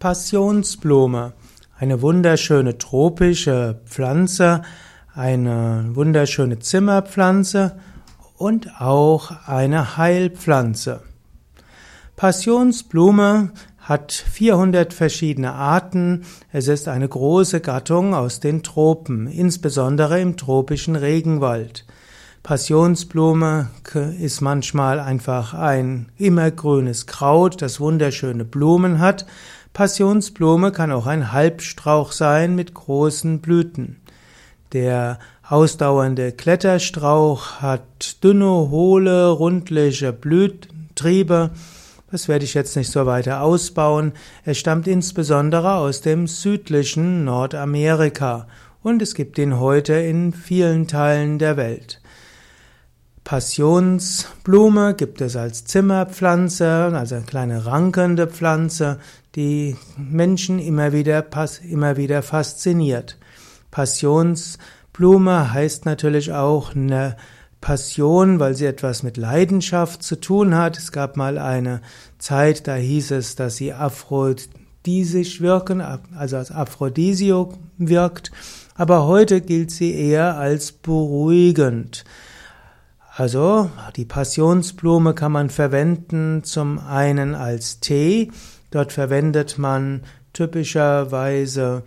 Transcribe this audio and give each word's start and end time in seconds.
Passionsblume, 0.00 1.34
eine 1.78 2.00
wunderschöne 2.00 2.78
tropische 2.78 3.82
Pflanze, 3.84 4.62
eine 5.12 5.90
wunderschöne 5.92 6.58
Zimmerpflanze 6.58 7.76
und 8.38 8.80
auch 8.80 9.30
eine 9.46 9.98
Heilpflanze. 9.98 11.02
Passionsblume 12.16 13.52
hat 13.78 14.12
400 14.12 14.94
verschiedene 14.94 15.52
Arten. 15.52 16.24
Es 16.50 16.68
ist 16.68 16.88
eine 16.88 17.06
große 17.06 17.60
Gattung 17.60 18.14
aus 18.14 18.40
den 18.40 18.62
Tropen, 18.62 19.26
insbesondere 19.26 20.18
im 20.18 20.38
tropischen 20.38 20.96
Regenwald. 20.96 21.84
Passionsblume 22.42 23.68
ist 24.18 24.40
manchmal 24.40 24.98
einfach 24.98 25.52
ein 25.52 26.10
immergrünes 26.16 27.06
Kraut, 27.06 27.60
das 27.60 27.80
wunderschöne 27.80 28.46
Blumen 28.46 28.98
hat. 28.98 29.26
Passionsblume 29.72 30.72
kann 30.72 30.92
auch 30.92 31.06
ein 31.06 31.32
Halbstrauch 31.32 32.12
sein 32.12 32.54
mit 32.54 32.74
großen 32.74 33.40
Blüten. 33.40 34.00
Der 34.72 35.18
ausdauernde 35.48 36.32
Kletterstrauch 36.32 37.60
hat 37.60 38.22
dünne, 38.22 38.70
hohle, 38.70 39.28
rundliche 39.28 40.12
Blüttriebe. 40.12 41.50
Das 42.10 42.28
werde 42.28 42.44
ich 42.44 42.54
jetzt 42.54 42.76
nicht 42.76 42.90
so 42.90 43.06
weiter 43.06 43.42
ausbauen. 43.42 44.12
Er 44.44 44.54
stammt 44.54 44.86
insbesondere 44.86 45.74
aus 45.74 46.00
dem 46.00 46.26
südlichen 46.26 47.24
Nordamerika 47.24 48.46
und 48.82 49.02
es 49.02 49.14
gibt 49.14 49.38
ihn 49.38 49.58
heute 49.58 49.94
in 49.94 50.32
vielen 50.32 50.86
Teilen 50.88 51.38
der 51.38 51.56
Welt. 51.56 51.99
Passionsblume 53.30 54.94
gibt 54.94 55.20
es 55.20 55.36
als 55.36 55.64
Zimmerpflanze, 55.64 56.90
also 56.92 57.14
eine 57.14 57.24
kleine 57.24 57.64
rankende 57.64 58.26
Pflanze, 58.26 58.98
die 59.36 59.76
Menschen 59.96 60.58
immer 60.58 60.92
wieder, 60.92 61.24
immer 61.62 61.96
wieder 61.96 62.24
fasziniert. 62.24 63.18
Passionsblume 63.70 65.52
heißt 65.52 65.84
natürlich 65.84 66.32
auch 66.32 66.74
eine 66.74 67.16
Passion, 67.60 68.40
weil 68.40 68.56
sie 68.56 68.66
etwas 68.66 69.04
mit 69.04 69.16
Leidenschaft 69.16 70.02
zu 70.02 70.18
tun 70.18 70.56
hat. 70.56 70.76
Es 70.76 70.90
gab 70.90 71.16
mal 71.16 71.38
eine 71.38 71.82
Zeit, 72.18 72.66
da 72.66 72.74
hieß 72.74 73.12
es, 73.12 73.36
dass 73.36 73.54
sie 73.54 73.72
aphrodisisch 73.72 75.40
wirken, 75.40 75.80
also 75.80 76.36
als 76.36 76.50
Aphrodisio 76.50 77.52
wirkt, 77.78 78.32
aber 78.74 79.06
heute 79.06 79.40
gilt 79.40 79.70
sie 79.70 79.94
eher 79.94 80.36
als 80.36 80.72
beruhigend. 80.72 82.04
Also 83.20 83.68
die 83.96 84.06
Passionsblume 84.06 85.12
kann 85.12 85.30
man 85.30 85.50
verwenden 85.50 86.42
zum 86.42 86.78
einen 86.78 87.34
als 87.34 87.78
Tee. 87.78 88.32
Dort 88.70 88.94
verwendet 88.94 89.58
man 89.58 90.04
typischerweise 90.32 91.82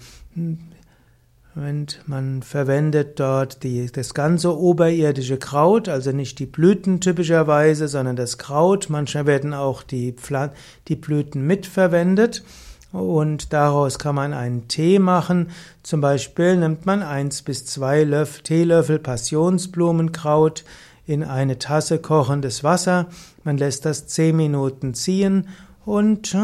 man 1.56 2.44
verwendet 2.44 3.20
dort 3.20 3.64
die, 3.64 3.92
das 3.92 4.14
ganze 4.14 4.56
oberirdische 4.56 5.38
Kraut, 5.38 5.90
also 5.90 6.12
nicht 6.12 6.38
die 6.38 6.46
Blüten 6.46 7.00
typischerweise, 7.00 7.88
sondern 7.88 8.16
das 8.16 8.38
Kraut. 8.38 8.92
Manchmal 8.92 9.26
werden 9.26 9.56
auch 9.56 9.82
die, 9.82 10.12
Pfl 10.12 10.52
die 10.88 10.96
Blüten 10.96 11.48
mitverwendet. 11.48 12.44
Und 12.92 13.54
daraus 13.54 13.98
kann 13.98 14.14
man 14.14 14.34
einen 14.34 14.68
Tee 14.68 15.00
machen. 15.00 15.50
Zum 15.82 16.00
Beispiel 16.00 16.58
nimmt 16.58 16.86
man 16.86 17.02
eins 17.02 17.42
bis 17.42 17.66
zwei 17.66 18.04
Löff 18.04 18.42
Teelöffel 18.44 19.00
Passionsblumenkraut, 19.00 20.64
in 21.06 21.24
eine 21.24 21.60
Tasse 21.60 22.00
kochendes 22.00 22.64
Wasser, 22.64 23.08
man 23.44 23.58
lässt 23.58 23.86
das 23.86 24.08
zehn 24.08 24.36
Minuten 24.36 24.94
ziehen 24.94 25.48
und 25.86 26.36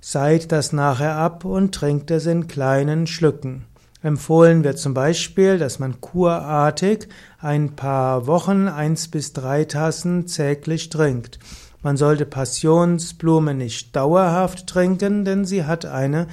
seit 0.00 0.52
das 0.52 0.72
nachher 0.72 1.16
ab 1.16 1.44
und 1.44 1.74
trinkt 1.74 2.10
es 2.10 2.26
in 2.26 2.48
kleinen 2.48 3.06
Schlücken. 3.06 3.66
Empfohlen 4.02 4.64
wird 4.64 4.78
zum 4.78 4.94
Beispiel, 4.94 5.58
dass 5.58 5.78
man 5.78 6.00
kurartig 6.00 7.08
ein 7.38 7.76
paar 7.76 8.26
Wochen 8.26 8.66
eins 8.66 9.06
bis 9.08 9.32
drei 9.32 9.64
Tassen 9.64 10.26
täglich 10.26 10.90
trinkt. 10.90 11.38
Man 11.82 11.96
sollte 11.96 12.26
Passionsblume 12.26 13.54
nicht 13.54 13.94
dauerhaft 13.94 14.66
trinken, 14.66 15.24
denn 15.24 15.44
sie 15.44 15.64
hat 15.64 15.84
eine 15.84 16.26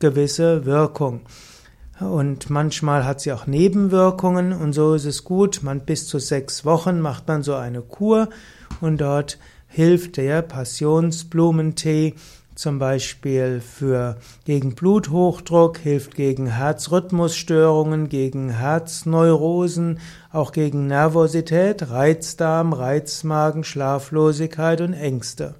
gewisse 0.00 0.66
Wirkung. 0.66 1.22
Und 2.00 2.50
manchmal 2.50 3.04
hat 3.04 3.20
sie 3.20 3.32
auch 3.32 3.46
Nebenwirkungen 3.46 4.52
und 4.52 4.72
so 4.72 4.94
ist 4.94 5.04
es 5.04 5.22
gut. 5.22 5.60
Man 5.62 5.80
bis 5.80 6.08
zu 6.08 6.18
sechs 6.18 6.64
Wochen 6.64 7.00
macht 7.00 7.28
man 7.28 7.42
so 7.42 7.54
eine 7.54 7.82
Kur 7.82 8.28
und 8.80 9.00
dort 9.00 9.38
hilft 9.68 10.16
der 10.16 10.42
Passionsblumentee 10.42 12.14
zum 12.54 12.78
Beispiel 12.78 13.60
für 13.60 14.16
gegen 14.44 14.74
Bluthochdruck, 14.74 15.78
hilft 15.78 16.14
gegen 16.14 16.46
Herzrhythmusstörungen, 16.46 18.08
gegen 18.08 18.50
Herzneurosen, 18.50 19.98
auch 20.32 20.52
gegen 20.52 20.86
Nervosität, 20.86 21.90
Reizdarm, 21.90 22.72
Reizmagen, 22.72 23.64
Schlaflosigkeit 23.64 24.80
und 24.80 24.94
Ängste. 24.94 25.56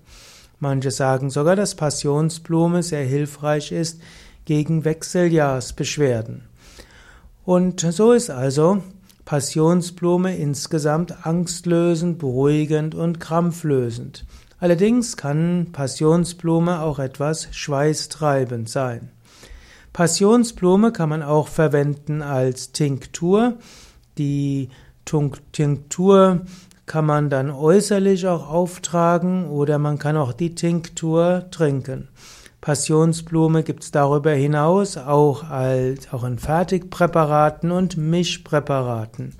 Manche 0.61 0.91
sagen 0.91 1.31
sogar, 1.31 1.56
dass 1.56 1.75
Passionsblume 1.75 2.83
sehr 2.83 3.05
hilfreich 3.05 3.72
ist 3.72 4.01
gegen 4.44 4.84
Wechseljahrsbeschwerden. 4.84 6.44
Und 7.44 7.81
so 7.81 8.12
ist 8.12 8.31
also 8.31 8.82
Passionsblume 9.25 10.37
insgesamt 10.37 11.27
angstlösend, 11.27 12.19
beruhigend 12.19 12.94
und 12.94 13.21
krampflösend. 13.21 14.27
Allerdings 14.59 15.16
kann 15.16 15.69
Passionsblume 15.72 16.81
auch 16.81 16.99
etwas 16.99 17.49
schweißtreibend 17.53 18.69
sein. 18.69 19.10
Passionsblume 19.93 20.93
kann 20.93 21.09
man 21.09 21.22
auch 21.22 21.49
verwenden 21.49 22.22
als 22.22 22.72
Tinktur. 22.72 23.59
Die 24.19 24.69
Tinktur 25.04 26.43
kann 26.87 27.06
man 27.06 27.31
dann 27.31 27.50
äußerlich 27.50 28.27
auch 28.27 28.49
auftragen 28.49 29.47
oder 29.49 29.78
man 29.78 29.99
kann 29.99 30.16
auch 30.16 30.33
die 30.33 30.54
Tinktur 30.54 31.47
trinken. 31.50 32.09
Passionsblume 32.65 33.63
gibt 33.63 33.83
es 33.83 33.91
darüber 33.91 34.31
hinaus 34.31 34.97
auch, 34.97 35.51
als, 35.51 36.11
auch 36.15 36.25
in 36.25 36.39
Fertigpräparaten 36.39 37.71
und 37.71 37.99
Mischpräparaten. 37.99 39.35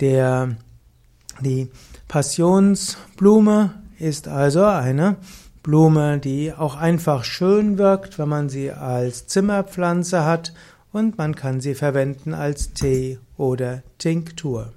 Der, 0.00 0.56
die 1.42 1.70
Passionsblume 2.08 3.74
ist 3.98 4.28
also 4.28 4.64
eine 4.64 5.16
Blume, 5.62 6.18
die 6.18 6.54
auch 6.54 6.76
einfach 6.76 7.22
schön 7.22 7.76
wirkt, 7.76 8.18
wenn 8.18 8.30
man 8.30 8.48
sie 8.48 8.72
als 8.72 9.26
Zimmerpflanze 9.26 10.24
hat 10.24 10.54
und 10.92 11.18
man 11.18 11.36
kann 11.36 11.60
sie 11.60 11.74
verwenden 11.74 12.32
als 12.32 12.72
Tee 12.72 13.18
oder 13.36 13.82
Tinktur. 13.98 14.72